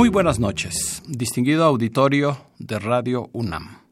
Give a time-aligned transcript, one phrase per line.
[0.00, 3.82] Muy buenas noches, distinguido auditorio de Radio UNAM.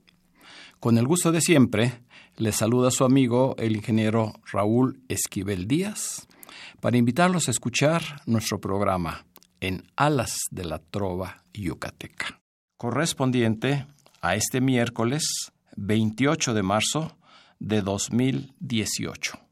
[0.80, 2.00] Con el gusto de siempre,
[2.38, 6.26] le saluda su amigo el ingeniero Raúl Esquivel Díaz
[6.80, 9.26] para invitarlos a escuchar nuestro programa
[9.60, 12.40] En Alas de la Trova Yucateca,
[12.78, 13.84] correspondiente
[14.22, 17.18] a este miércoles 28 de marzo
[17.58, 19.47] de 2018.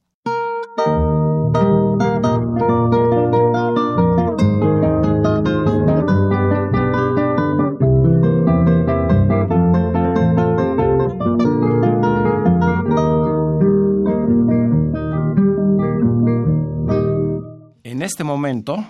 [18.16, 18.82] Este momento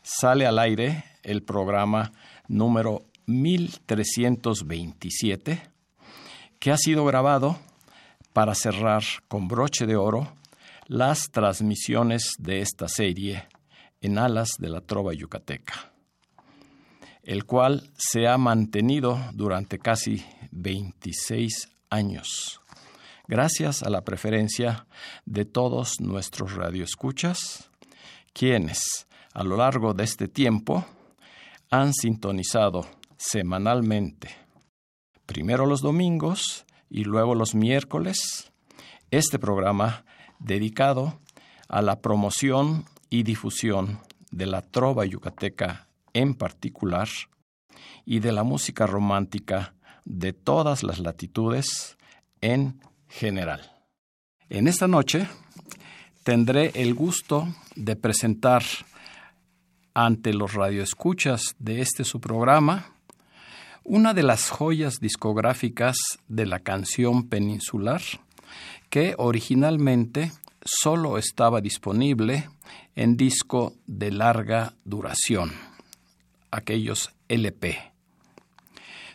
[0.00, 2.10] sale al aire el programa
[2.48, 5.60] número 1327
[6.58, 7.58] que ha sido grabado
[8.32, 10.32] para cerrar con broche de oro
[10.86, 13.46] las transmisiones de esta serie
[14.00, 15.92] en alas de la trova yucateca,
[17.24, 22.62] el cual se ha mantenido durante casi 26 años,
[23.28, 24.86] gracias a la preferencia
[25.26, 27.68] de todos nuestros radioescuchas,
[28.32, 30.84] quienes a lo largo de este tiempo
[31.70, 34.30] han sintonizado semanalmente,
[35.26, 38.52] primero los domingos y luego los miércoles,
[39.10, 40.04] este programa
[40.38, 41.20] dedicado
[41.68, 44.00] a la promoción y difusión
[44.30, 47.08] de la trova yucateca en particular
[48.04, 51.96] y de la música romántica de todas las latitudes
[52.40, 53.72] en general.
[54.48, 55.28] En esta noche
[56.22, 58.62] tendré el gusto de presentar
[59.94, 62.86] ante los radioescuchas de este su programa
[63.84, 65.96] una de las joyas discográficas
[66.28, 68.00] de la canción peninsular
[68.88, 70.32] que originalmente
[70.64, 72.48] solo estaba disponible
[72.94, 75.50] en disco de larga duración,
[76.50, 77.92] aquellos LP.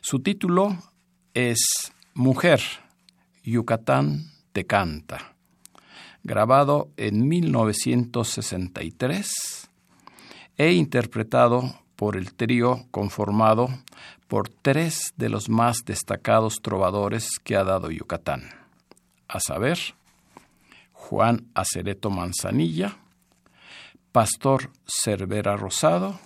[0.01, 0.77] Su título
[1.33, 2.61] es Mujer,
[3.43, 5.36] Yucatán te canta
[6.23, 9.67] grabado en 1963
[10.57, 13.69] e interpretado por el trío conformado
[14.27, 18.49] por tres de los más destacados trovadores que ha dado Yucatán,
[19.27, 19.79] a saber,
[20.91, 22.97] Juan Acereto Manzanilla,
[24.11, 26.19] Pastor Cervera Rosado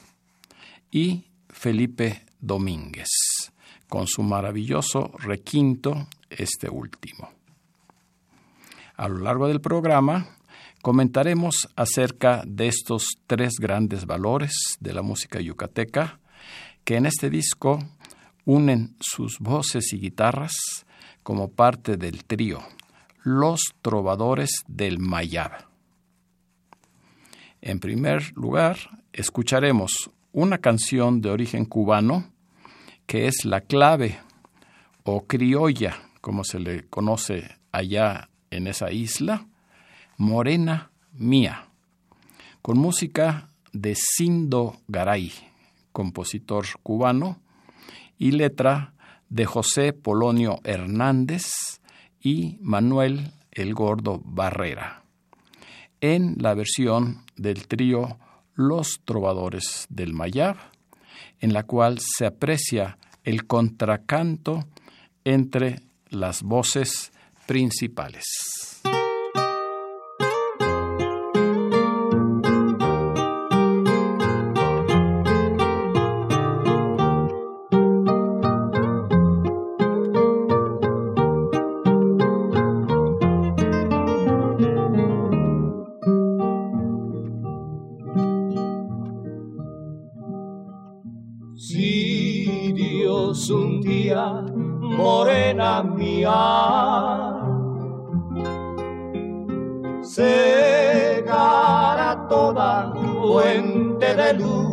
[0.91, 3.09] y Felipe Domínguez,
[3.87, 7.40] con su maravilloso requinto este último.
[9.01, 10.27] A lo largo del programa
[10.83, 16.19] comentaremos acerca de estos tres grandes valores de la música yucateca
[16.83, 17.79] que en este disco
[18.45, 20.53] unen sus voces y guitarras
[21.23, 22.59] como parte del trío
[23.23, 25.65] Los Trovadores del Mayab.
[27.61, 28.77] En primer lugar,
[29.13, 32.31] escucharemos una canción de origen cubano
[33.07, 34.19] que es la clave
[35.01, 39.47] o criolla, como se le conoce allá en esa isla,
[40.17, 41.67] Morena Mía,
[42.61, 45.31] con música de Sindo Garay,
[45.91, 47.39] compositor cubano,
[48.17, 48.93] y letra
[49.29, 51.81] de José Polonio Hernández
[52.21, 55.03] y Manuel El Gordo Barrera,
[56.01, 58.19] en la versión del trío
[58.53, 60.57] Los Trovadores del Mayab,
[61.39, 64.65] en la cual se aprecia el contracanto
[65.23, 67.11] entre las voces
[67.51, 68.23] principales.
[93.49, 94.45] Un día,
[94.79, 96.70] morena mía,
[104.15, 104.71] de luz.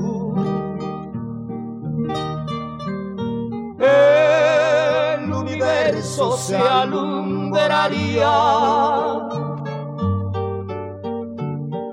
[3.81, 8.33] El universo se alumbraría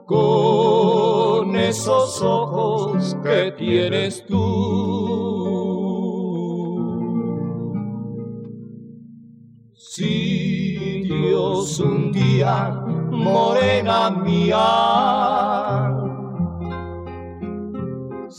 [0.06, 5.45] con esos ojos que tienes tú.
[9.75, 15.55] Si Dios un día, morena mía,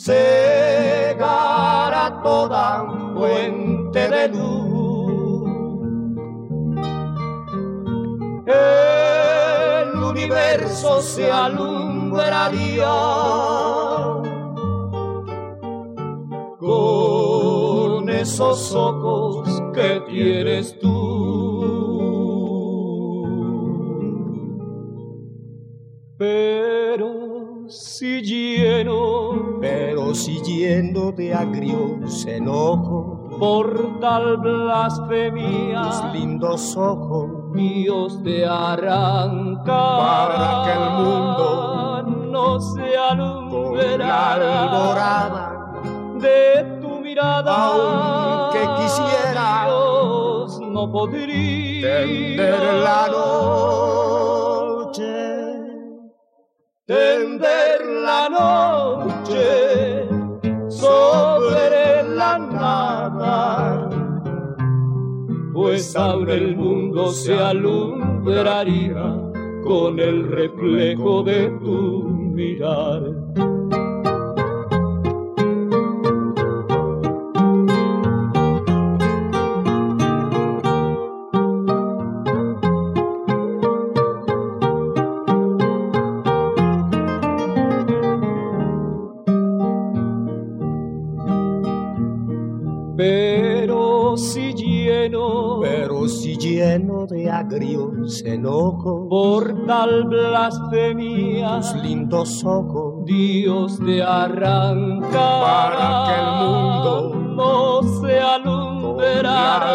[0.06, 5.50] cegará toda fuente de luz.
[8.46, 12.94] El universo se alumbraría
[16.60, 21.26] con esos ojos que tienes tú.
[27.98, 38.22] Si lleno, pero si lleno de agrios enojo, por tal blasfemia, tus lindos ojos, Dios
[38.22, 42.96] te arranca para que el mundo no se
[43.50, 45.80] con la alborada,
[46.20, 54.55] de tu mirada, Aunque quisiera Dios no podría tender la noche,
[56.86, 60.08] tender la noche
[60.68, 63.90] sobre la nada,
[65.52, 69.20] pues ahora el mundo se alumbraría
[69.64, 73.02] con el reflejo de tu mirar.
[96.76, 105.08] Lleno de agrios enojo, por tal blasfemia, tus lindos ojos, Dios te arranca.
[105.10, 109.66] Para que el mundo no se alumbrará.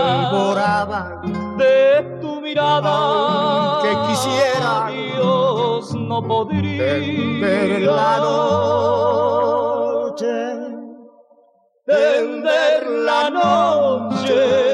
[1.57, 2.91] de tu mirada.
[2.91, 6.99] Aunque quisiera Dios no podría.
[6.99, 10.35] tender la noche,
[11.85, 14.70] tender la noche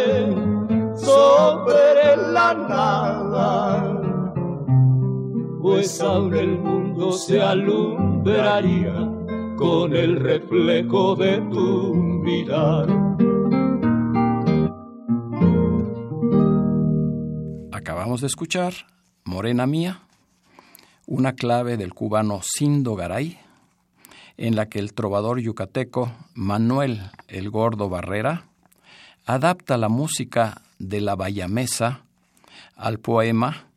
[2.53, 4.01] nada,
[5.61, 8.93] pues ahora el mundo se alumbraría
[9.57, 12.87] con el reflejo de tu mirar.
[17.71, 18.73] Acabamos de escuchar
[19.23, 20.01] Morena Mía,
[21.05, 23.39] una clave del cubano Sindo Garay,
[24.37, 28.45] en la que el trovador yucateco Manuel el Gordo Barrera
[29.25, 32.06] adapta la música de la bayamesa
[32.75, 33.67] al poema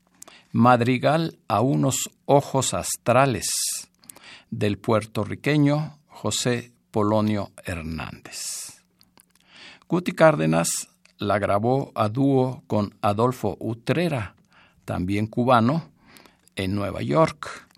[0.53, 3.49] Madrigal a unos ojos astrales
[4.51, 8.83] del puertorriqueño José Polonio Hernández.
[9.89, 10.89] Guti Cárdenas
[11.19, 14.35] la grabó a dúo con Adolfo Utrera,
[14.85, 15.91] también cubano,
[16.57, 17.69] en Nueva York,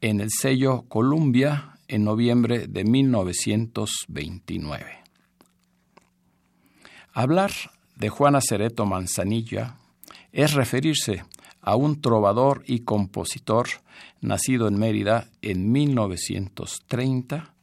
[0.00, 4.98] en el sello Columbia en noviembre de 1929.
[7.12, 7.52] Hablar
[7.96, 9.76] de Juana Cereto Manzanilla
[10.32, 11.24] es referirse
[11.60, 13.68] a un trovador y compositor
[14.20, 17.54] nacido en Mérida en 1930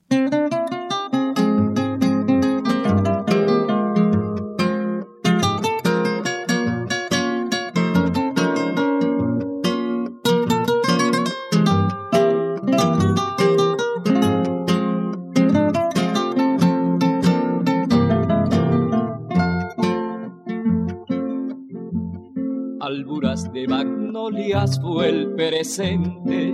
[23.54, 26.54] de magnolias fue el presente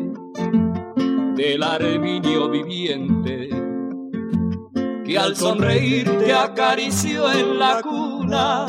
[1.35, 3.16] del arminio viviente
[5.07, 8.65] que al sonreír te acarició en la cuna.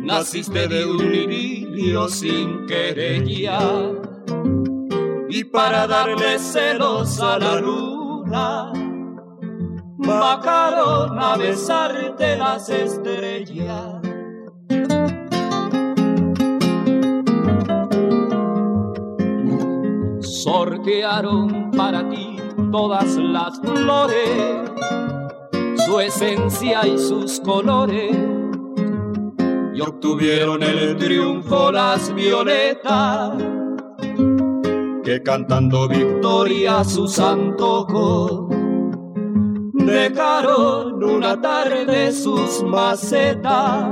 [0.00, 3.60] Naciste de un idilio sin querella
[5.28, 8.72] y para darle celos a la luna
[9.98, 14.00] bajaron a besarte las estrellas.
[20.20, 22.31] Sortearon para ti
[22.70, 24.70] todas las flores,
[25.86, 28.16] su esencia y sus colores,
[29.74, 33.32] y obtuvieron el triunfo las violetas,
[35.04, 38.52] que cantando victoria sus antojos
[39.72, 43.88] dejaron una tarde sus macetas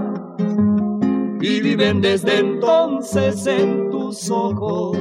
[1.41, 4.97] y viven desde entonces en tus ojos.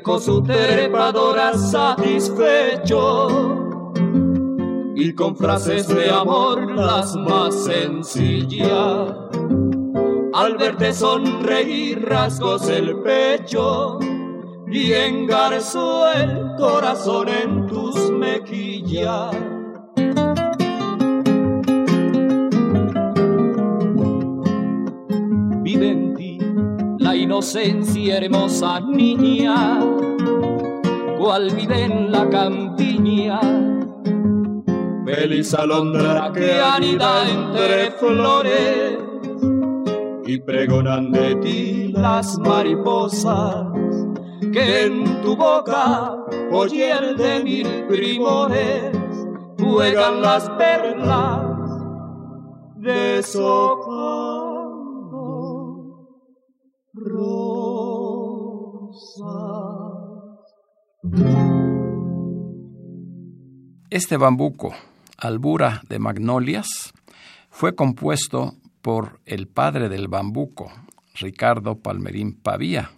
[0.00, 3.28] Dejó su trepadora satisfecho
[4.94, 9.12] y con frases de amor las más sencillas.
[10.32, 13.98] Al verte sonreír rasgos el pecho
[14.70, 19.49] y engarzó el corazón en tus mejillas.
[27.30, 29.78] Inocencia hermosa niña,
[31.16, 33.38] cual vive en la campiña.
[35.04, 38.98] Feliz alondra que anida entre flores
[40.26, 43.66] y pregonan de ti las mariposas
[44.52, 46.16] que en tu boca
[46.50, 48.90] el de mil primores
[49.56, 51.42] juegan las perlas
[52.74, 54.49] de socorro.
[63.88, 64.74] Este bambuco,
[65.16, 66.92] albura de magnolias,
[67.48, 70.70] fue compuesto por el padre del bambuco,
[71.14, 72.90] Ricardo Palmerín Pavía,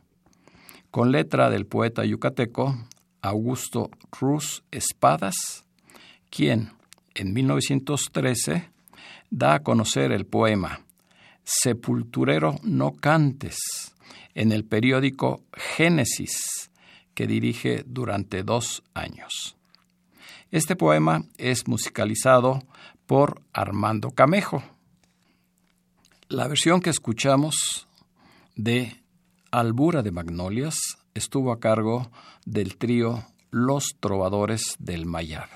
[0.90, 2.76] con letra del poeta yucateco
[3.21, 3.90] Augusto
[4.21, 5.64] Ruz Espadas,
[6.28, 6.73] quien
[7.14, 8.68] en 1913
[9.30, 10.80] da a conocer el poema
[11.44, 13.91] Sepulturero no cantes
[14.34, 16.70] en el periódico Génesis,
[17.14, 19.56] que dirige durante dos años.
[20.50, 22.62] Este poema es musicalizado
[23.06, 24.62] por Armando Camejo.
[26.28, 27.86] La versión que escuchamos
[28.56, 29.02] de
[29.50, 30.76] Albura de Magnolias
[31.14, 32.10] estuvo a cargo
[32.44, 35.48] del trío Los Trovadores del Mayar.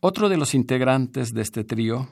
[0.00, 2.08] Otro de los integrantes de este trío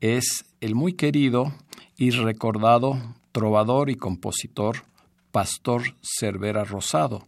[0.00, 1.52] es el muy querido
[1.96, 2.98] y recordado
[3.36, 4.84] trovador y compositor
[5.30, 7.26] Pastor Cervera Rosado,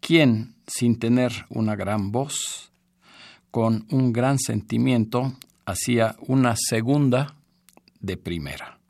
[0.00, 2.72] quien, sin tener una gran voz,
[3.52, 5.32] con un gran sentimiento,
[5.64, 7.36] hacía una segunda
[8.00, 8.80] de primera.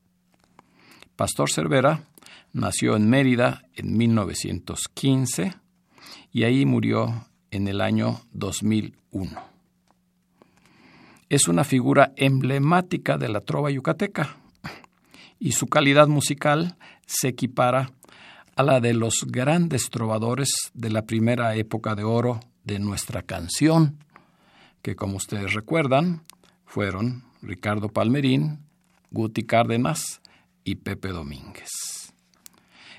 [1.17, 2.09] Pastor Cervera
[2.55, 5.53] nació en Mérida en 1915
[6.33, 9.39] y ahí murió en el año 2001.
[11.29, 14.39] Es una figura emblemática de la trova yucateca
[15.43, 17.91] y su calidad musical se equipara
[18.55, 23.99] a la de los grandes trovadores de la primera época de oro de nuestra canción,
[24.83, 26.23] que como ustedes recuerdan,
[26.65, 28.61] fueron Ricardo Palmerín,
[29.11, 30.21] Guti Cárdenas
[30.63, 31.73] y Pepe Domínguez.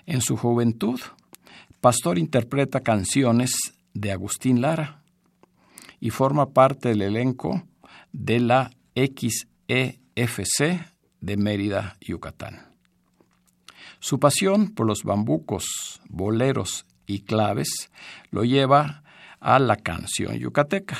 [0.05, 0.99] En su juventud,
[1.79, 3.51] Pastor interpreta canciones
[3.93, 5.01] de Agustín Lara
[6.01, 7.63] y forma parte del elenco
[8.11, 10.92] de la XEFC
[11.23, 12.73] de Mérida, Yucatán.
[13.99, 17.91] Su pasión por los bambucos, boleros y claves
[18.29, 19.03] lo lleva
[19.39, 20.97] a la canción yucateca.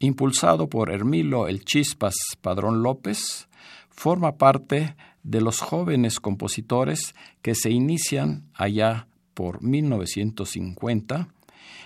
[0.00, 3.48] Impulsado por Hermilo El Chispas Padrón López,
[3.88, 11.28] forma parte de los jóvenes compositores que se inician allá por 1950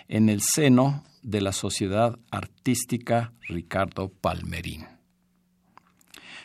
[0.08, 4.91] en el seno de la Sociedad Artística Ricardo Palmerín.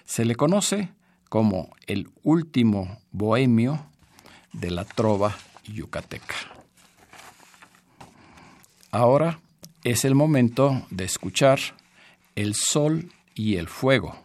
[0.07, 0.89] Se le conoce
[1.27, 3.91] como el último bohemio
[4.53, 6.33] de la trova yucateca.
[8.89, 9.41] Ahora
[9.83, 11.59] es el momento de escuchar
[12.35, 14.17] El Sol y el Fuego,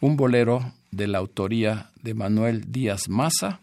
[0.00, 3.58] un bolero de la autoría de Manuel Díaz Maza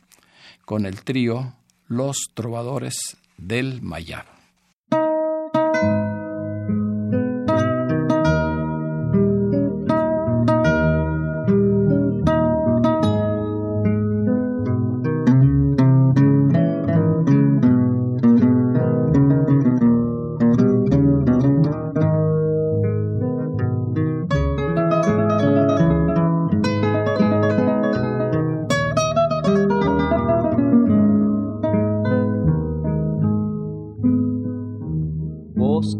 [0.65, 1.53] con el trío
[1.87, 4.36] Los Trovadores del Mayab.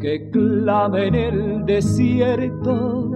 [0.03, 3.11] En el desierto,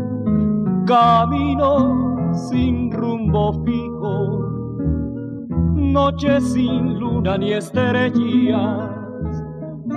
[0.86, 4.50] camino sin rumbo fijo,
[5.76, 8.90] noche sin luna ni estrellas,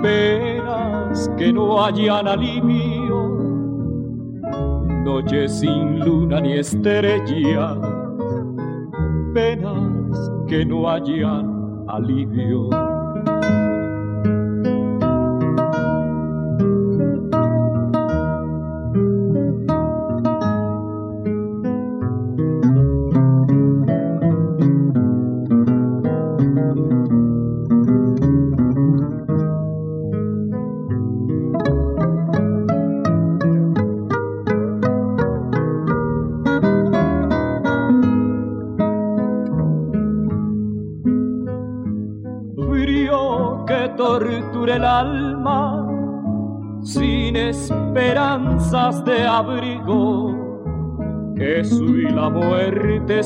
[0.01, 3.29] penas que no hayan alivio,
[5.03, 7.77] noche sin luna ni estrellas,
[9.33, 12.94] penas que no hayan alivio.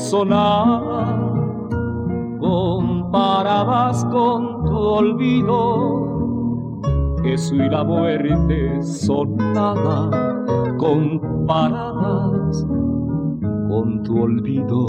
[0.00, 1.68] sonaban
[2.40, 6.80] comparadas con tu olvido.
[7.22, 12.66] Jesús y la muerte sonaban comparadas
[13.68, 14.86] con tu olvido.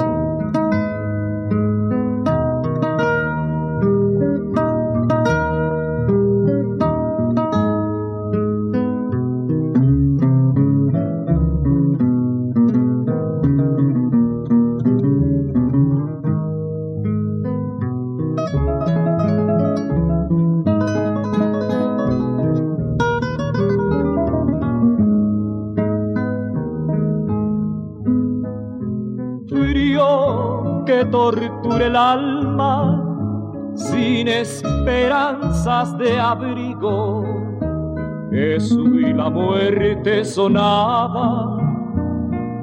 [40.01, 41.57] Muerte sonaba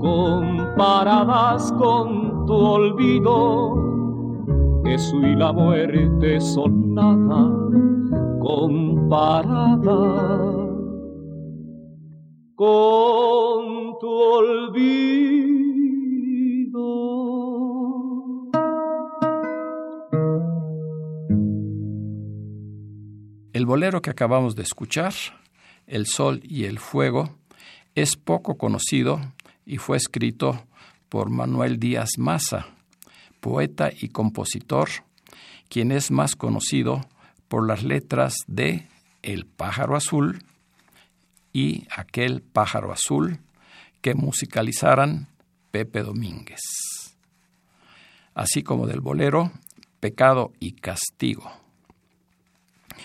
[0.00, 4.82] comparadas con tu olvido.
[4.84, 7.48] Jesús y la muerte sonaba
[8.40, 9.86] comparadas
[12.56, 14.88] con tu olvido.
[23.52, 25.12] El bolero que acabamos de escuchar,
[25.88, 27.36] El Sol y el Fuego,
[27.94, 29.20] es poco conocido
[29.66, 30.64] y fue escrito
[31.08, 32.66] por Manuel Díaz Maza,
[33.40, 34.88] poeta y compositor,
[35.68, 37.00] quien es más conocido
[37.48, 38.86] por las letras de
[39.22, 40.44] El pájaro azul
[41.52, 43.40] y aquel pájaro azul
[44.00, 45.28] que musicalizaran
[45.70, 46.60] Pepe Domínguez,
[48.34, 49.50] así como del bolero
[50.00, 51.50] Pecado y Castigo.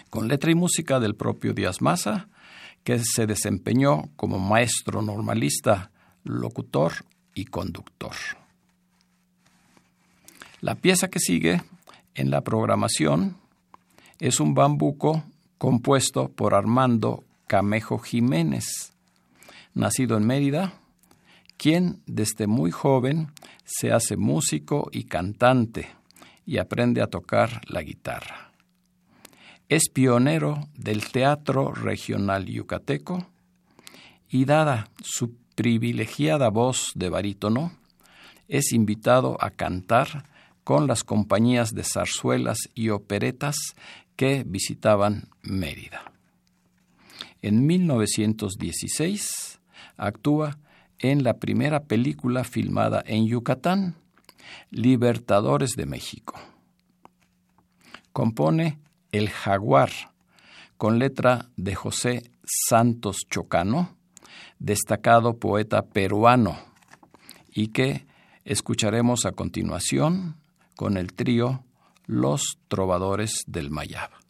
[0.10, 2.28] Con letra y música del propio Díaz Maza,
[2.84, 5.92] que se desempeñó como maestro normalista,
[6.24, 6.94] locutor
[7.34, 8.16] y conductor.
[10.62, 11.62] La pieza que sigue
[12.16, 13.38] en la programación
[14.20, 15.24] es un bambuco
[15.58, 18.94] compuesto por Armando Camejo Jiménez,
[19.74, 20.74] nacido en Mérida,
[21.58, 23.32] quien desde muy joven
[23.64, 25.90] se hace músico y cantante
[26.46, 28.43] y aprende a tocar la guitarra.
[29.70, 33.28] Es pionero del teatro regional yucateco
[34.30, 37.72] y dada su privilegiada voz de barítono,
[38.48, 40.26] es invitado a cantar
[40.64, 43.56] con las compañías de zarzuelas y operetas
[44.16, 46.12] que visitaban Mérida.
[47.42, 49.60] En 1916
[49.98, 50.58] actúa
[51.00, 53.96] en la primera película filmada en Yucatán,
[54.72, 56.40] Libertadores de México.
[58.14, 58.80] Compone
[59.14, 59.92] el Jaguar,
[60.76, 63.96] con letra de José Santos Chocano,
[64.60, 66.58] destacado poeta peruano,
[67.50, 68.06] y que
[68.46, 70.36] Escucharemos a continuación
[70.76, 71.64] con el trío
[72.06, 74.23] Los Trovadores del Mayab.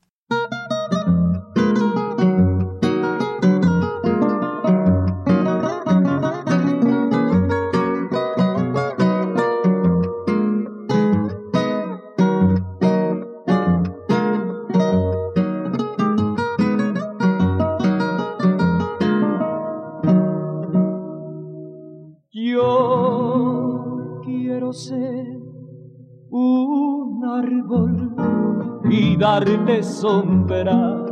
[29.39, 31.05] Darte sombra,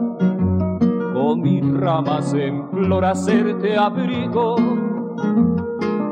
[1.11, 4.57] con mis ramas en flor hacerte abrigo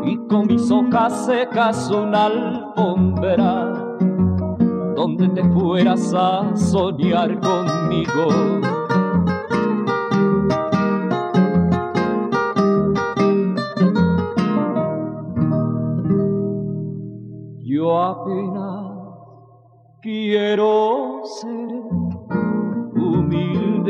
[0.03, 3.95] y con mis hojas secas una alfombra
[4.95, 8.27] donde te fueras a soñar conmigo.
[17.59, 18.79] Yo apenas
[20.01, 21.78] quiero ser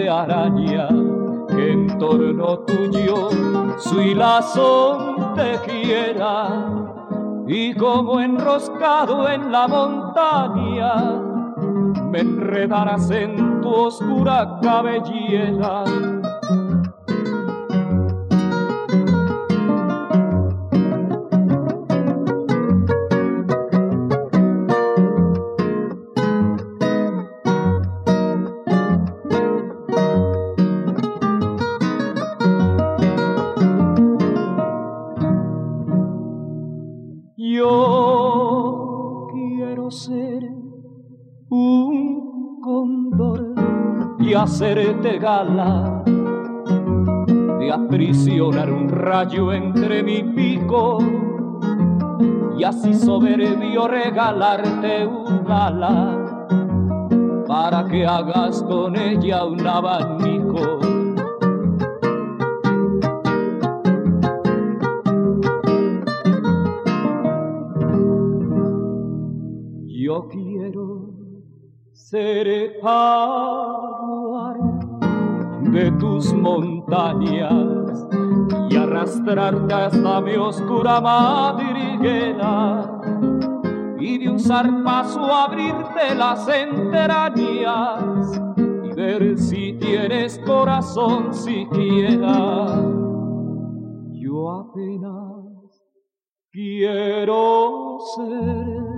[0.09, 0.87] araña
[1.47, 3.29] que en torno tuyo
[3.77, 5.33] su hilazón
[5.65, 6.67] quiera.
[7.47, 11.21] Y como enroscado en la montaña
[12.11, 15.83] me enredarás en tu oscura cabellera
[44.59, 46.03] hacerte gala,
[47.59, 50.97] de aprisionar un rayo entre mi pico
[52.57, 56.17] y así soberbio regalarte un ala
[57.47, 60.88] para que hagas con ella un abanico.
[72.09, 72.47] Ser
[75.61, 78.07] de tus montañas
[78.71, 82.99] y arrastrarte hasta mi oscura madriguera
[83.99, 92.81] y de un zarpazo abrirte las entrañas y ver si tienes corazón siquiera.
[94.13, 95.83] Yo apenas
[96.51, 98.88] quiero ser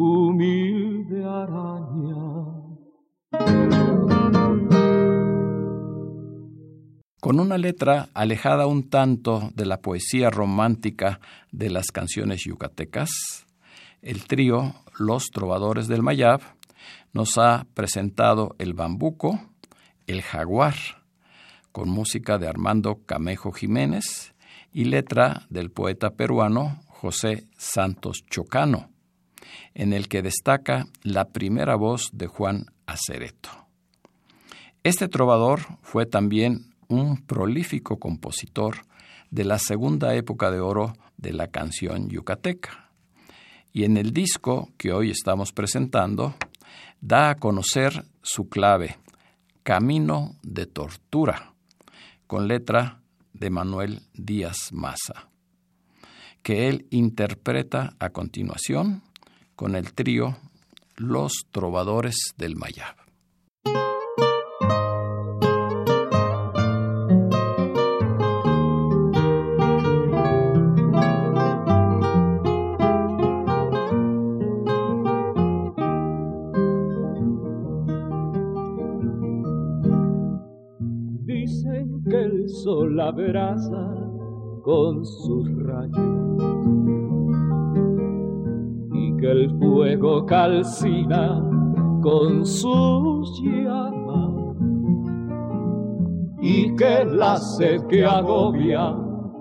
[0.00, 2.16] humilde araña.
[7.20, 11.20] Con una letra alejada un tanto de la poesía romántica
[11.52, 13.10] de las canciones yucatecas,
[14.00, 16.40] el trío Los Trovadores del Mayab
[17.12, 19.38] nos ha presentado el bambuco,
[20.06, 20.76] el jaguar,
[21.72, 24.34] con música de Armando Camejo Jiménez
[24.72, 28.88] y letra del poeta peruano José Santos Chocano,
[29.74, 33.50] en el que destaca la primera voz de Juan Acereto.
[34.82, 38.82] Este trovador fue también un prolífico compositor
[39.30, 42.90] de la segunda época de oro de la canción yucateca.
[43.72, 46.34] Y en el disco que hoy estamos presentando,
[47.00, 48.96] da a conocer su clave,
[49.62, 51.52] Camino de Tortura,
[52.26, 53.00] con letra
[53.32, 55.28] de Manuel Díaz Maza,
[56.42, 59.02] que él interpreta a continuación
[59.60, 60.38] con el trío
[60.96, 62.96] Los Trovadores del Mayab.
[82.94, 83.94] la abraza
[84.62, 87.09] con sus rayos
[89.20, 91.42] que el fuego calcina
[92.02, 94.56] con sus llamas
[96.40, 98.96] y que la sed que agobia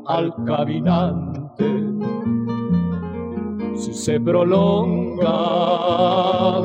[0.07, 1.39] al caminante
[3.75, 5.31] si se prolonga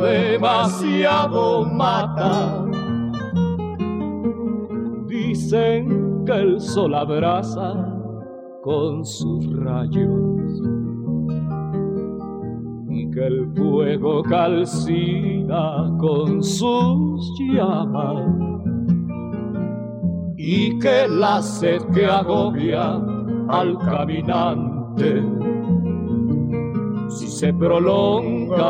[0.02, 2.66] demasiado mata.
[5.06, 7.72] Dicen que el sol abraza
[8.62, 10.13] con sus rayos
[13.26, 18.26] el fuego calcina con sus llamas
[20.36, 23.00] y que la sed que agobia
[23.48, 25.22] al caminante
[27.08, 28.64] si se prolonga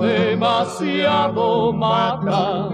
[0.00, 2.68] demasiado mata.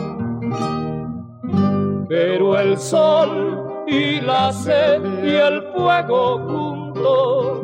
[2.09, 7.62] Pero el sol y la sed y el fuego juntos,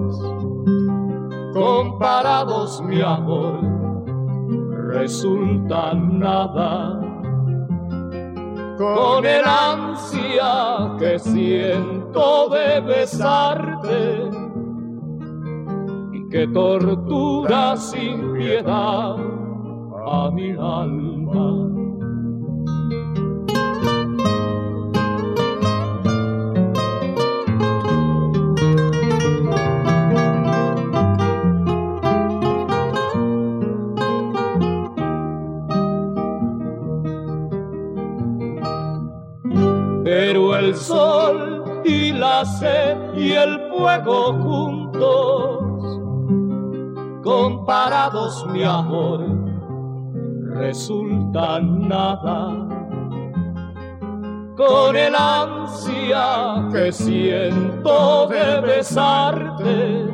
[1.59, 3.61] comparados mi amor,
[4.92, 7.01] resultan nada.
[8.79, 14.31] Con el ansia que siento de besarte
[16.31, 19.16] que tortura sin piedad
[20.07, 21.77] a mi alma.
[44.42, 46.01] Juntos
[47.22, 49.20] comparados mi amor
[50.55, 52.66] resultan nada
[54.57, 60.07] con el ansia que siento de besarte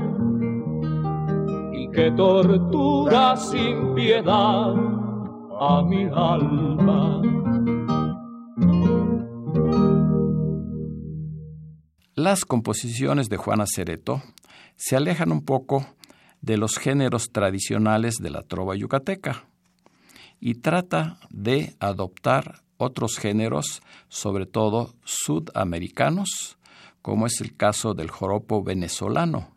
[1.73, 4.75] y que tortura sin piedad
[5.61, 7.23] a mi alma.
[12.25, 14.23] Las composiciones de Juana Cereto
[14.77, 15.87] se alejan un poco
[16.41, 19.45] de los géneros tradicionales de la trova yucateca
[20.41, 26.57] y trata de adoptar otros géneros, sobre todo sudamericanos,
[27.03, 29.55] como es el caso del joropo venezolano,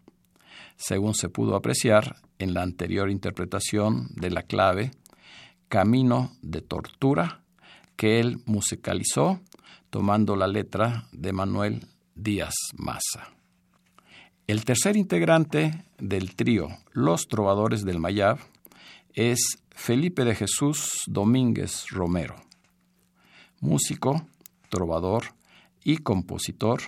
[0.76, 4.92] según se pudo apreciar en la anterior interpretación de la clave
[5.70, 7.44] Camino de Tortura,
[7.96, 9.40] que él musicalizó
[9.90, 13.32] tomando la letra de Manuel Díaz Maza.
[14.48, 18.40] El tercer integrante del trío Los Trovadores del Mayab
[19.14, 22.36] es Felipe de Jesús Domínguez Romero,
[23.60, 24.28] músico,
[24.70, 25.26] trovador
[25.84, 26.82] y compositor,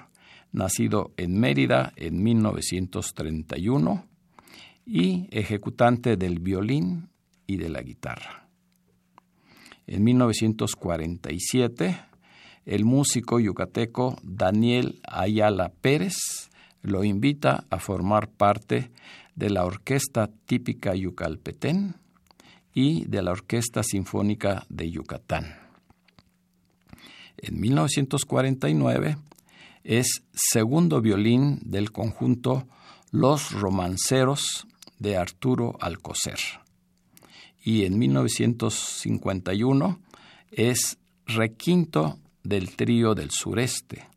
[0.51, 4.07] nacido en Mérida en 1931
[4.85, 7.09] y ejecutante del violín
[7.45, 8.49] y de la guitarra.
[9.85, 12.08] En 1947,
[12.69, 16.13] el músico yucateco Daniel Ayala Pérez
[16.83, 18.91] lo invita a formar parte
[19.33, 21.95] de la Orquesta Típica Yucalpetén
[22.71, 25.55] y de la Orquesta Sinfónica de Yucatán.
[27.37, 29.17] En 1949
[29.83, 32.67] es segundo violín del conjunto
[33.09, 34.67] Los Romanceros
[34.99, 36.37] de Arturo Alcocer.
[37.63, 39.99] Y en 1951
[40.51, 44.07] es requinto del trío del sureste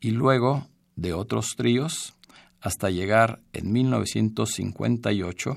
[0.00, 2.14] y luego de otros tríos
[2.60, 5.56] hasta llegar en 1958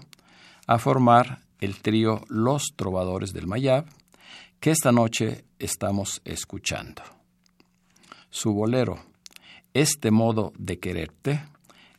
[0.67, 3.85] a formar el trío Los Trovadores del Mayab,
[4.59, 7.01] que esta noche estamos escuchando.
[8.29, 8.99] Su bolero,
[9.73, 11.43] Este modo de quererte,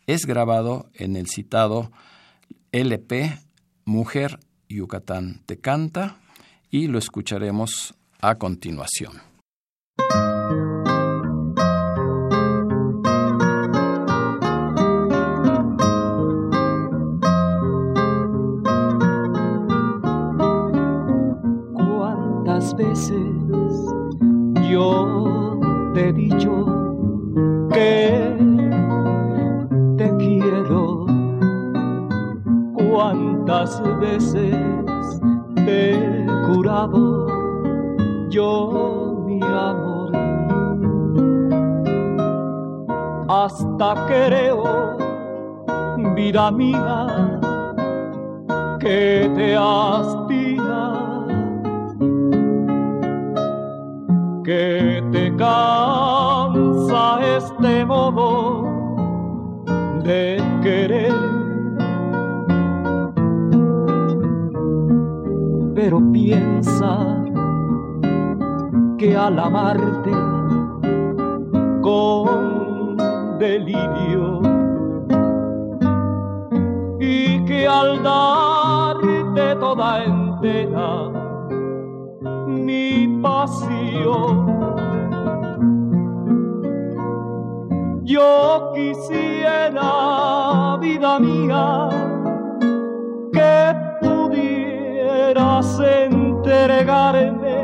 [0.07, 1.91] es grabado en el citado
[2.71, 3.39] LP
[3.85, 6.19] Mujer Yucatán te canta
[6.71, 9.32] y lo escucharemos a continuación.
[34.23, 35.21] Veces
[35.67, 37.27] he curado
[38.31, 40.13] yo mi amor.
[43.29, 44.97] Hasta creo,
[46.15, 47.41] vida mía,
[48.79, 50.93] que te hastia,
[54.45, 58.65] que te cansa este modo
[60.05, 61.32] de querer
[65.85, 67.25] pero piensa
[68.99, 70.13] que al amarte
[71.81, 72.97] con
[73.41, 74.43] delirio
[77.01, 81.11] y que al darte toda entera
[82.47, 84.47] mi pasión
[88.05, 91.52] yo quisiera vida mía
[96.63, 97.59] entregarme,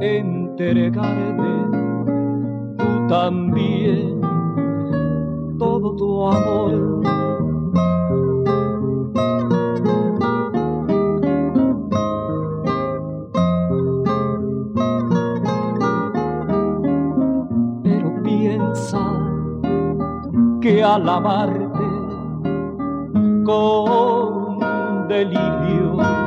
[0.00, 1.54] entregarme
[2.76, 4.20] tú también
[5.58, 7.02] todo tu amor.
[17.84, 18.98] Pero piensa
[20.60, 21.86] que al amarte
[23.44, 26.21] con delirio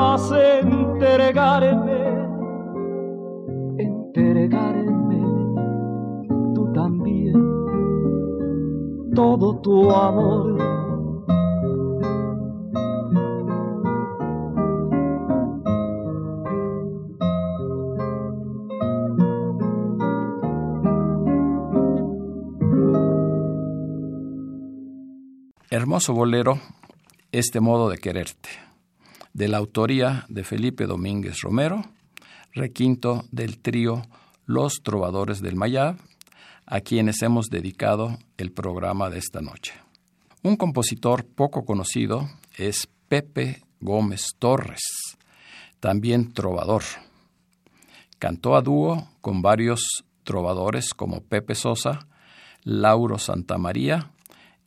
[0.00, 2.00] pudieras entregarme
[3.78, 5.20] entregarme
[6.54, 7.34] tú también.
[9.14, 10.58] Todo tu amor.
[25.72, 26.58] Hermoso bolero,
[27.32, 28.48] este modo de quererte,
[29.32, 31.84] de la autoría de Felipe Domínguez Romero,
[32.52, 34.02] requinto del trío
[34.46, 35.96] Los Trovadores del Mayab,
[36.66, 39.72] a quienes hemos dedicado el programa de esta noche.
[40.42, 44.82] Un compositor poco conocido es Pepe Gómez Torres,
[45.80, 46.82] también trovador.
[48.18, 52.06] Cantó a dúo con varios trovadores como Pepe Sosa,
[52.62, 54.12] Lauro Santamaría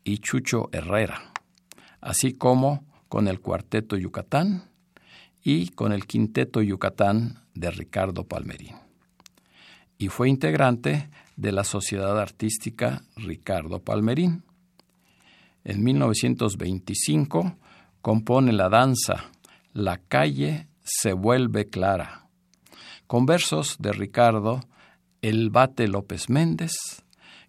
[0.03, 1.31] y Chucho Herrera,
[2.01, 4.71] así como con el Cuarteto Yucatán
[5.43, 8.75] y con el Quinteto Yucatán de Ricardo Palmerín.
[9.99, 14.43] Y fue integrante de la Sociedad Artística Ricardo Palmerín.
[15.63, 17.55] En 1925
[18.01, 19.29] compone la danza
[19.73, 22.25] La calle se vuelve clara,
[23.05, 24.61] con versos de Ricardo
[25.21, 26.73] El Bate López Méndez,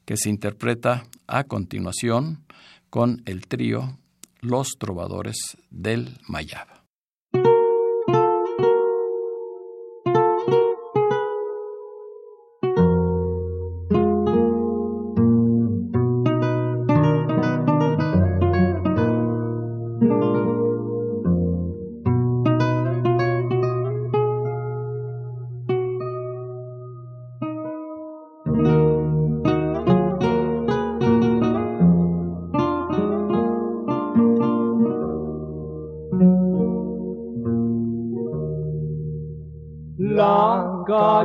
[0.04, 2.44] que se interpreta a continuación
[2.90, 3.96] con el trío
[4.44, 6.83] Los Trovadores del Mayab.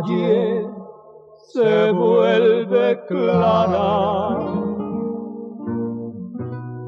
[0.02, 0.68] Calle
[1.52, 4.38] se vuelve clara.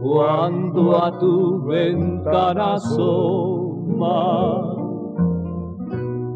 [0.01, 4.73] Cuando a tu ventana asoma,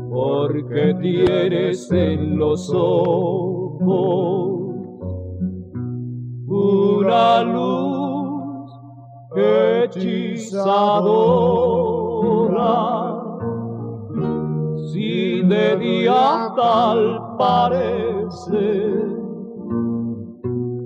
[0.09, 4.51] porque tienes en los ojos
[6.47, 8.71] una luz
[9.35, 11.64] hechizadora
[16.55, 19.15] tal parece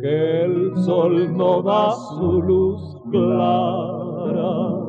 [0.01, 4.79] que el sol no da su luz clara.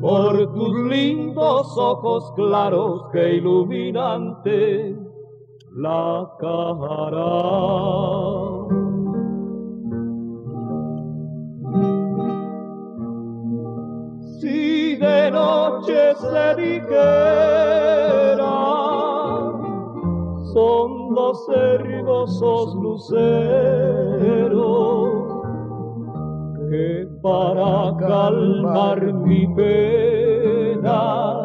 [0.00, 4.96] Por tus lindos ojos claros que iluminante
[5.74, 7.28] la cara.
[15.30, 16.88] Noche se dijera,
[20.52, 23.08] son los hermosos luceros
[26.70, 31.38] que para calmar mi pena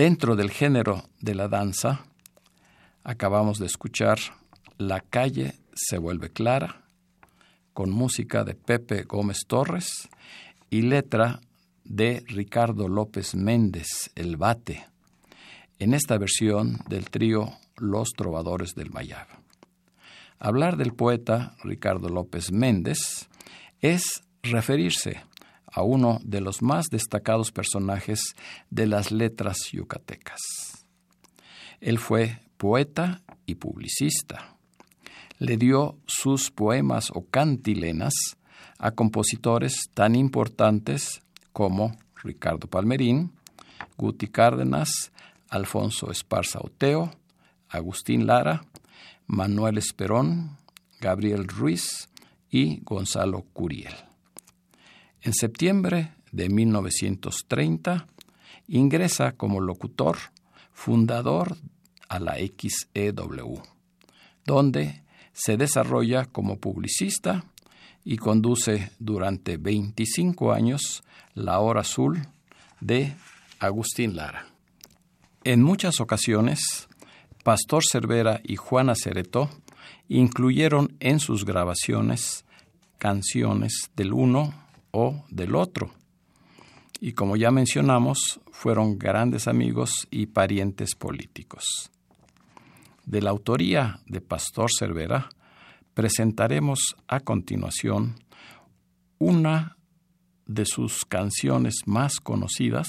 [0.00, 2.06] Dentro del género de la danza,
[3.04, 4.18] acabamos de escuchar
[4.78, 6.86] La calle se vuelve clara,
[7.74, 10.08] con música de Pepe Gómez Torres
[10.70, 11.42] y letra
[11.84, 14.86] de Ricardo López Méndez, El Bate,
[15.78, 19.26] en esta versión del trío Los Trovadores del Mayab.
[20.38, 23.28] Hablar del poeta Ricardo López Méndez
[23.82, 25.20] es referirse
[25.72, 28.34] a uno de los más destacados personajes
[28.70, 30.40] de las letras yucatecas.
[31.80, 34.56] Él fue poeta y publicista.
[35.38, 38.14] Le dio sus poemas o cantilenas
[38.78, 43.32] a compositores tan importantes como Ricardo Palmerín,
[43.96, 45.12] Guti Cárdenas,
[45.48, 47.10] Alfonso Esparza Oteo,
[47.68, 48.64] Agustín Lara,
[49.26, 50.58] Manuel Esperón,
[51.00, 52.08] Gabriel Ruiz
[52.50, 54.09] y Gonzalo Curiel.
[55.22, 58.06] En septiembre de 1930
[58.68, 60.16] ingresa como locutor,
[60.72, 61.56] fundador
[62.08, 63.62] a la XEW,
[64.46, 65.02] donde
[65.32, 67.44] se desarrolla como publicista
[68.02, 71.02] y conduce durante 25 años
[71.34, 72.26] La Hora Azul
[72.80, 73.14] de
[73.58, 74.46] Agustín Lara.
[75.44, 76.88] En muchas ocasiones,
[77.44, 79.50] Pastor Cervera y Juana Cereto
[80.08, 82.44] incluyeron en sus grabaciones
[82.98, 84.54] canciones del uno
[84.90, 85.90] o del otro.
[87.00, 91.90] Y como ya mencionamos, fueron grandes amigos y parientes políticos.
[93.06, 95.30] De la autoría de Pastor Cervera,
[95.94, 98.16] presentaremos a continuación
[99.18, 99.76] una
[100.46, 102.88] de sus canciones más conocidas,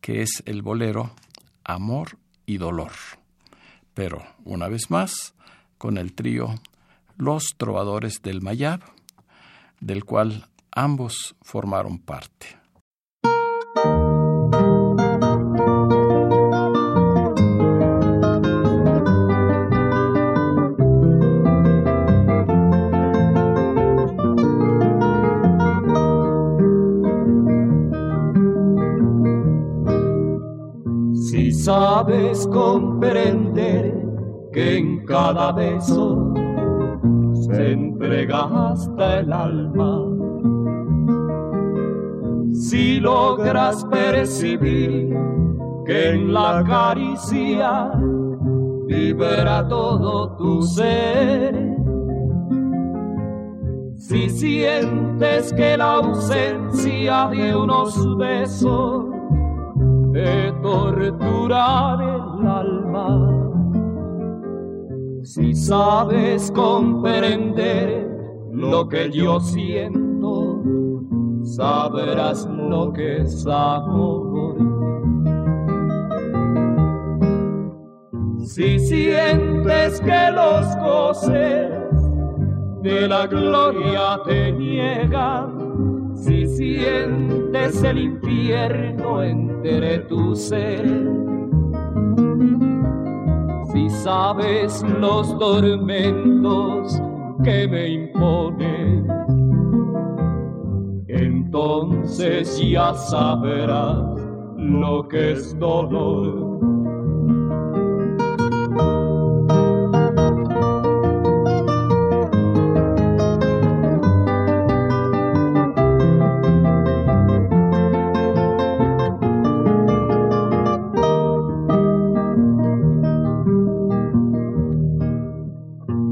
[0.00, 1.12] que es el bolero
[1.64, 2.92] Amor y Dolor.
[3.94, 5.34] Pero, una vez más,
[5.76, 6.54] con el trío
[7.16, 8.80] Los Trovadores del Mayab,
[9.80, 12.46] del cual ambos formaron parte.
[31.14, 33.94] Si sabes comprender
[34.52, 36.32] que en cada beso
[37.34, 40.07] se entrega hasta el alma
[42.68, 45.16] si logras percibir
[45.86, 47.92] que en la caricia
[48.86, 51.54] vibra todo tu ser,
[53.96, 59.06] si sientes que la ausencia de unos besos
[60.12, 63.30] te tortura el alma,
[65.22, 68.06] si sabes comprender
[68.52, 70.07] lo que yo siento,
[71.48, 74.56] sabrás lo que es amor.
[78.44, 81.70] Si sientes que los goces
[82.82, 90.84] de la gloria te niegan, si sientes el infierno entre tu ser,
[93.72, 97.00] si sabes los tormentos
[97.44, 99.17] que me imponen,
[101.58, 103.98] entonces ya sabrás
[104.56, 106.46] lo que es dolor.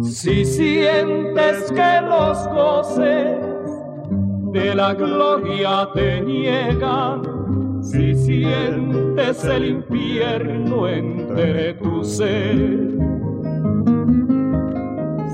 [0.03, 3.16] Si sientes que los goces
[4.67, 7.23] de la gloria te niegan,
[7.83, 12.57] si sientes el infierno entre tu ser,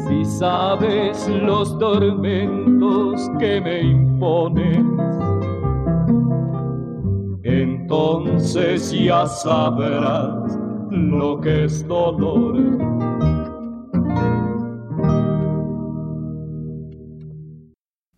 [0.04, 4.84] si sabes los tormentos que me impones,
[7.42, 10.58] entonces ya sabrás
[10.90, 12.54] lo que es dolor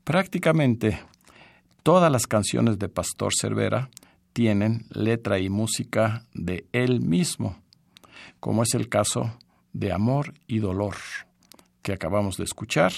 [0.05, 1.01] Prácticamente
[1.83, 3.89] todas las canciones de Pastor Cervera
[4.35, 7.57] tienen letra y música de él mismo,
[8.39, 9.39] como es el caso
[9.73, 10.97] de Amor y Dolor,
[11.81, 12.93] que acabamos de escuchar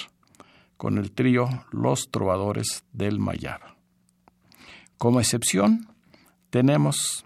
[0.77, 3.61] con el trío Los Trovadores del Mayab.
[4.99, 5.87] Como excepción,
[6.51, 7.25] tenemos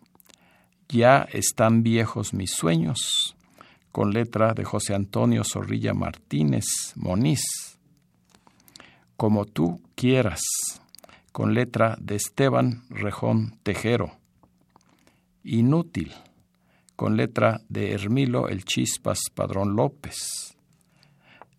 [0.91, 3.35] Ya están viejos mis sueños,
[3.93, 6.67] con letra de José Antonio Zorrilla Martínez
[6.97, 7.70] Moniz.
[9.21, 10.41] Como tú quieras,
[11.31, 14.13] con letra de Esteban Rejón Tejero.
[15.45, 16.15] Inútil,
[16.97, 20.57] con letra de Hermilo El Chispas Padrón López.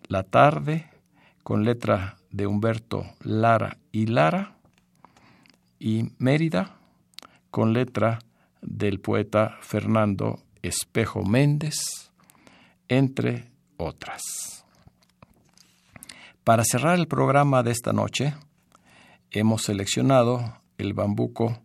[0.07, 0.89] La tarde,
[1.43, 4.55] con letra de Humberto Lara y Lara.
[5.77, 6.77] Y Mérida,
[7.51, 8.17] con letra
[8.63, 12.09] del poeta Fernando Espejo Méndez,
[12.87, 14.60] entre otras.
[16.51, 18.33] Para cerrar el programa de esta noche,
[19.29, 21.61] hemos seleccionado el bambuco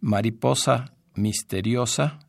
[0.00, 2.20] Mariposa Misteriosa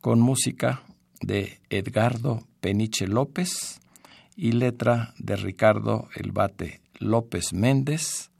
[0.00, 0.82] con música
[1.20, 3.80] de Edgardo Peniche López
[4.34, 8.32] y letra de Ricardo Elbate López Méndez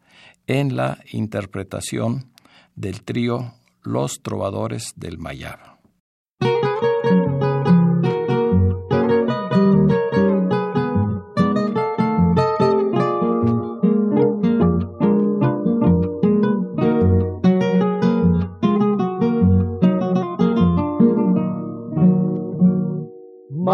[0.49, 2.33] en la interpretación
[2.75, 3.55] del trío
[3.85, 5.76] Los Trovadores del Mayab.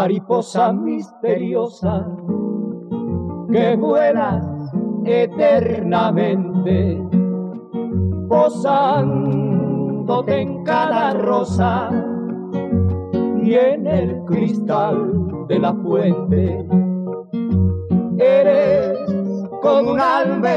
[0.03, 2.05] Mariposa misteriosa
[3.53, 4.45] que vuelas
[5.05, 7.01] eternamente,
[8.29, 11.89] posándote en cada rosa
[13.45, 16.67] y en el cristal de la fuente.
[18.19, 18.99] Eres
[19.63, 20.49] como un alma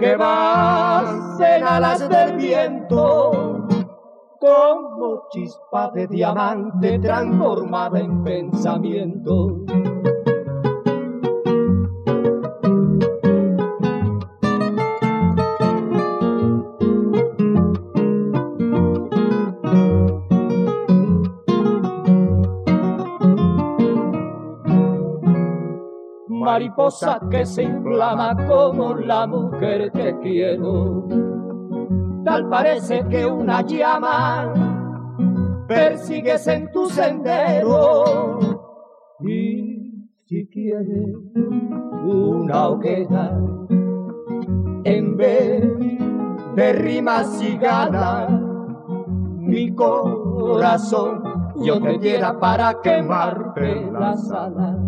[0.00, 3.51] que vas en alas del viento
[4.42, 9.60] como chispa de diamante transformada en pensamiento.
[26.28, 31.06] Mariposa que se inflama como la mujer que quiero
[32.24, 34.52] tal parece que una llama
[35.66, 38.38] persigues en tu sendero.
[39.20, 41.16] Y si quieres
[42.04, 43.38] una hoguera,
[44.84, 45.62] en vez
[46.56, 48.30] de rimas y ganas,
[49.38, 51.22] mi corazón
[51.64, 54.78] yo te diera para quemarte las alas.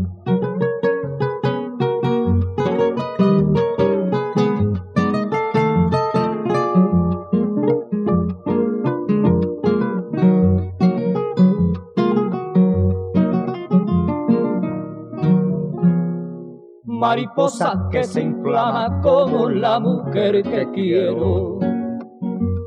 [17.15, 21.61] Mariposa que se inflama como la mujer que quiero.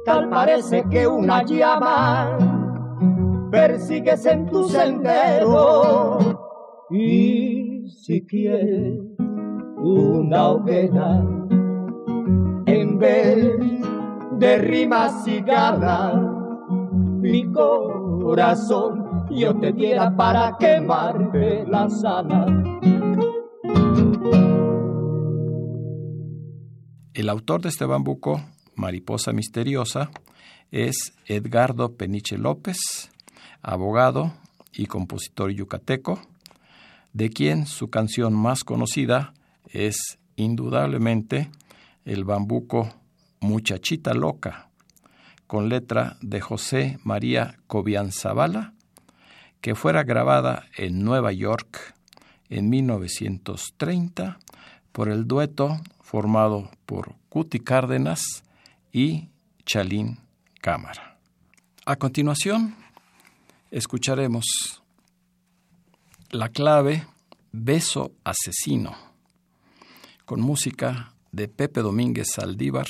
[0.05, 2.37] Tal parece que una llama
[3.51, 6.17] persigues en tu sendero.
[6.89, 9.01] Y si quieres
[9.79, 11.25] una hoguera,
[12.67, 13.53] en vez
[14.39, 16.15] de rimas y ganas,
[17.19, 22.96] mi corazón yo te diera para quemarte la alas.
[27.17, 28.43] El autor de este bambuco,
[28.75, 30.11] Mariposa Misteriosa,
[30.69, 32.77] es Edgardo Peniche López,
[33.63, 34.33] abogado
[34.71, 36.21] y compositor yucateco,
[37.13, 39.33] de quien su canción más conocida
[39.65, 41.49] es indudablemente
[42.05, 42.93] el bambuco
[43.39, 44.69] Muchachita Loca,
[45.47, 48.75] con letra de José María Cobian Zavala,
[49.59, 51.95] que fuera grabada en Nueva York
[52.49, 54.37] en 1930
[54.97, 58.43] por el dueto formado por Cuti Cárdenas
[58.91, 59.27] y
[59.63, 60.17] Chalín
[60.59, 61.19] Cámara.
[61.85, 62.75] A continuación,
[63.69, 64.81] escucharemos
[66.31, 67.05] la clave
[67.51, 68.95] Beso Asesino,
[70.25, 72.87] con música de Pepe Domínguez Saldívar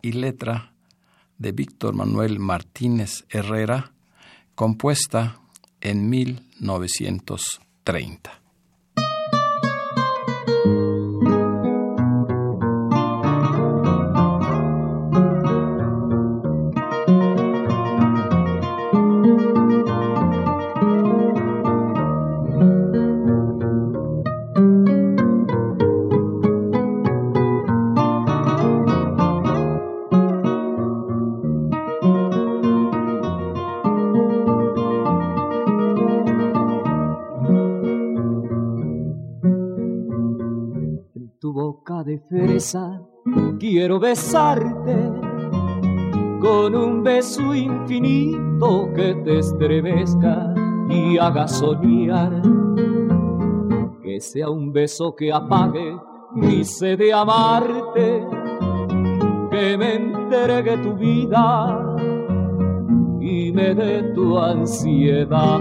[0.00, 0.72] y letra
[1.36, 3.92] de Víctor Manuel Martínez Herrera,
[4.54, 5.38] compuesta
[5.82, 8.41] en 1930.
[44.02, 44.96] Besarte
[46.40, 50.52] con un beso infinito que te estremezca
[50.90, 52.42] y haga soñar.
[54.02, 55.96] Que sea un beso que apague
[56.34, 58.26] mi sed de amarte,
[59.52, 61.96] que me entregue tu vida
[63.20, 65.60] y me dé tu ansiedad.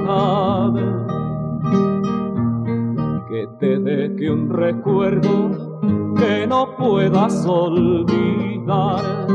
[3.62, 5.51] Te deje un recuerdo
[6.18, 9.28] que no puedas olvidar.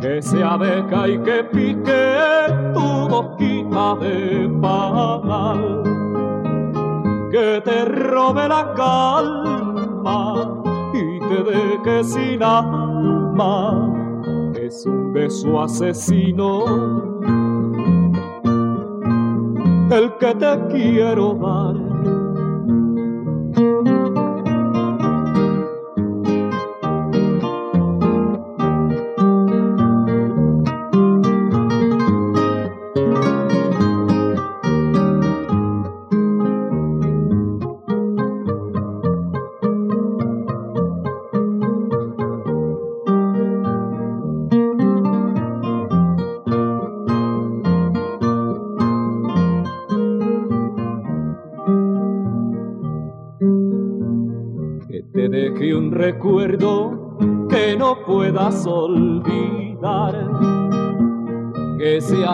[0.00, 2.16] Que se abeca y que pique
[2.74, 5.84] tu boquita de panal,
[7.30, 10.62] que te robe la calma
[10.92, 13.94] y te deje sin alma,
[14.60, 16.64] es un beso asesino.
[19.88, 21.81] El que te quiero dar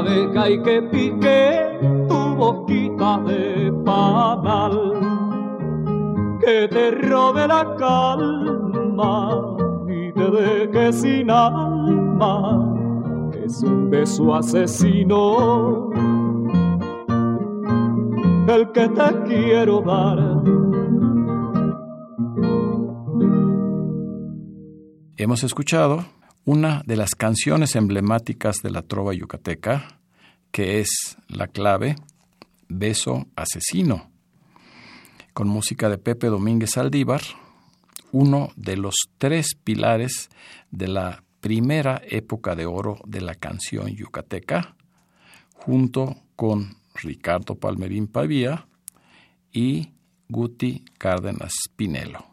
[0.09, 1.79] Abeca y que pique
[2.09, 4.93] tu boquita de panal.
[6.41, 9.57] Que te robe la calma
[9.87, 12.75] y te deje sin alma.
[13.45, 15.91] Es un beso asesino
[18.49, 20.19] el que te quiero dar
[25.19, 26.07] Hemos escuchado
[26.47, 29.98] una de las canciones emblemáticas de la trova yucateca,
[30.51, 31.97] que es la clave
[32.69, 34.11] Beso Asesino,
[35.33, 37.23] con música de Pepe Domínguez Aldívar,
[38.13, 40.29] uno de los tres pilares
[40.71, 44.77] de la primera época de oro de la canción yucateca,
[45.55, 48.67] junto con Ricardo Palmerín Pavía
[49.53, 49.93] y
[50.29, 52.27] Guti Cárdenas Pinelo.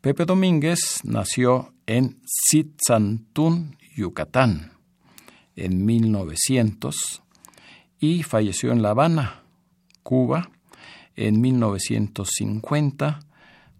[0.00, 4.72] Pepe Domínguez nació en Sitzantún, Yucatán,
[5.56, 7.22] en 1900
[7.98, 9.42] y falleció en La Habana,
[10.02, 10.50] Cuba,
[11.16, 13.20] en 1950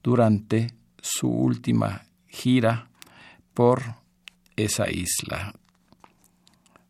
[0.02, 2.90] durante su última gira
[3.54, 3.82] por
[4.56, 5.54] esa isla.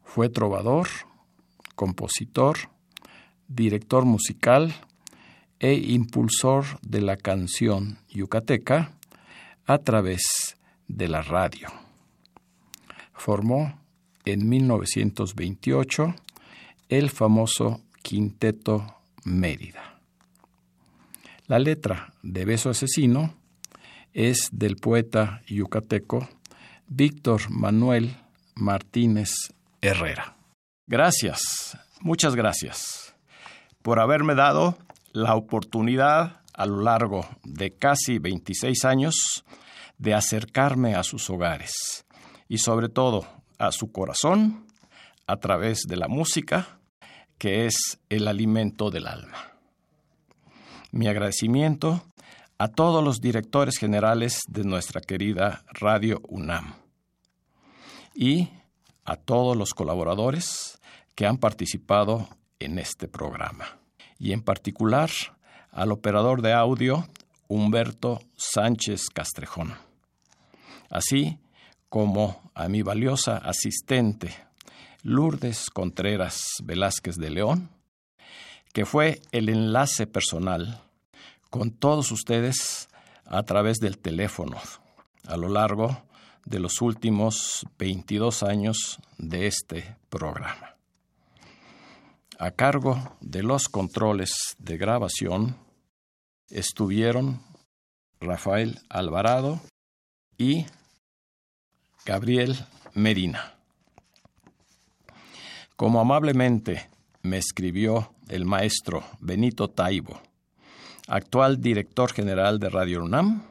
[0.02, 0.88] Fue trovador,
[1.76, 2.58] compositor,
[3.46, 4.74] director musical
[5.60, 8.92] e impulsor de la canción yucateca
[9.66, 10.56] a través
[10.88, 11.68] de la radio.
[13.12, 13.79] Formó
[14.32, 16.14] en 1928
[16.88, 20.00] el famoso Quinteto Mérida.
[21.46, 23.34] La letra de Beso Asesino
[24.12, 26.28] es del poeta yucateco
[26.88, 28.16] Víctor Manuel
[28.54, 29.30] Martínez
[29.80, 30.36] Herrera.
[30.86, 33.14] Gracias, muchas gracias
[33.82, 34.78] por haberme dado
[35.12, 39.44] la oportunidad a lo largo de casi 26 años
[39.98, 42.04] de acercarme a sus hogares
[42.48, 44.66] y sobre todo a su corazón
[45.26, 46.80] a través de la música,
[47.38, 49.52] que es el alimento del alma.
[50.90, 52.02] Mi agradecimiento
[52.58, 56.74] a todos los directores generales de nuestra querida Radio UNAM
[58.14, 58.48] y
[59.04, 60.80] a todos los colaboradores
[61.14, 63.78] que han participado en este programa,
[64.18, 65.10] y en particular
[65.70, 67.06] al operador de audio
[67.46, 69.74] Humberto Sánchez Castrejón
[70.90, 71.38] así
[71.90, 74.34] como a mi valiosa asistente
[75.02, 77.68] Lourdes Contreras Velázquez de León,
[78.72, 80.80] que fue el enlace personal
[81.50, 82.88] con todos ustedes
[83.26, 84.56] a través del teléfono
[85.26, 86.02] a lo largo
[86.44, 90.76] de los últimos 22 años de este programa.
[92.38, 95.56] A cargo de los controles de grabación
[96.48, 97.42] estuvieron
[98.20, 99.60] Rafael Alvarado
[100.38, 100.66] y
[102.10, 102.56] Gabriel
[102.94, 103.54] Medina.
[105.76, 106.90] Como amablemente
[107.22, 110.20] me escribió el maestro Benito Taibo,
[111.06, 113.44] actual director general de Radio UNAM,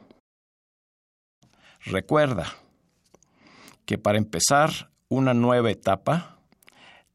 [1.86, 2.52] recuerda
[3.86, 6.36] que para empezar una nueva etapa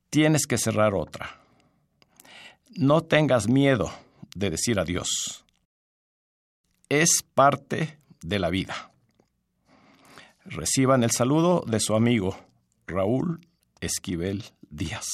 [0.09, 1.41] tienes que cerrar otra.
[2.75, 3.93] No tengas miedo
[4.33, 5.45] de decir adiós.
[6.89, 8.94] Es parte de la vida.
[10.45, 12.37] Reciban el saludo de su amigo
[12.85, 13.39] Raúl
[13.81, 15.07] Esquivel Díaz.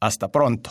[0.00, 0.70] Hasta pronto.